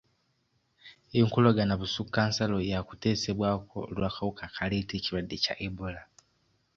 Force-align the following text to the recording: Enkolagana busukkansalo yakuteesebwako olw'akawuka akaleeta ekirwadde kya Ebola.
Enkolagana 1.19 1.73
busukkansalo 1.81 2.57
yakuteesebwako 2.71 3.75
olw'akawuka 3.89 4.41
akaleeta 4.49 4.93
ekirwadde 4.95 5.35
kya 5.43 5.55
Ebola. 5.67 6.01